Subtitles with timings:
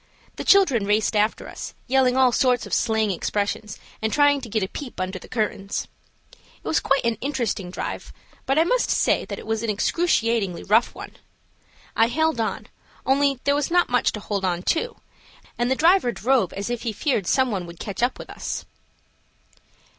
[0.37, 4.63] The children raced after us, yelling all sorts of slang expressions, and trying to get
[4.63, 5.87] a peep under the curtains.
[6.33, 8.11] It was quite an interesting drive,
[8.47, 11.17] but I must say that it was an excruciatingly rough one.
[11.95, 12.65] I held on,
[13.05, 14.95] only there was not much to hold on to,
[15.55, 18.65] and the driver drove as if he feared some one would catch up with us.